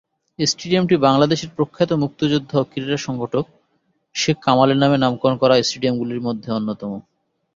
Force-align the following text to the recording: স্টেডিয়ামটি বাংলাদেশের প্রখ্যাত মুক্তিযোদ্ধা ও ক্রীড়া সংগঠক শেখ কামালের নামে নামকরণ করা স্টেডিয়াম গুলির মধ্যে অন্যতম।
স্টেডিয়ামটি 0.39 0.95
বাংলাদেশের 0.97 1.49
প্রখ্যাত 1.55 1.91
মুক্তিযোদ্ধা 2.03 2.55
ও 2.59 2.65
ক্রীড়া 2.71 2.99
সংগঠক 3.07 3.45
শেখ 4.15 4.37
কামালের 4.41 4.77
নামে 4.77 4.97
নামকরণ 4.97 5.35
করা 5.37 5.55
স্টেডিয়াম 5.61 5.95
গুলির 5.97 6.25
মধ্যে 6.27 6.49
অন্যতম। 6.51 6.91